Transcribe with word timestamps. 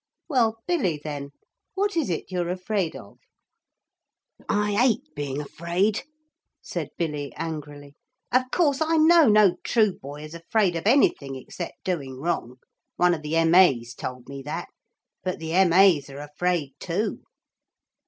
'Well, 0.27 0.57
Billy, 0.65 0.99
then. 1.03 1.29
What 1.75 1.95
is 1.95 2.09
it 2.09 2.31
you're 2.31 2.49
afraid 2.49 2.95
of?' 2.95 3.19
'I 4.49 4.71
hate 4.73 5.13
being 5.15 5.39
afraid,' 5.39 6.05
said 6.59 6.89
Billy 6.97 7.31
angrily. 7.35 7.93
'Of 8.31 8.49
course 8.51 8.81
I 8.81 8.97
know 8.97 9.27
no 9.27 9.57
true 9.63 9.99
boy 9.99 10.23
is 10.23 10.33
afraid 10.33 10.75
of 10.75 10.87
anything 10.87 11.35
except 11.35 11.83
doing 11.83 12.19
wrong. 12.19 12.55
One 12.95 13.13
of 13.13 13.21
the 13.21 13.35
M.A.'s 13.35 13.93
told 13.93 14.27
me 14.27 14.41
that. 14.41 14.69
But 15.23 15.37
the 15.37 15.53
M.A.'s 15.53 16.09
are 16.09 16.17
afraid 16.19 16.71
too.' 16.79 17.21